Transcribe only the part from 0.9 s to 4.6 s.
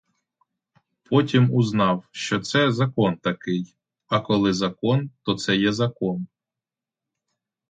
Потім узнав, що це— закон такий, а коли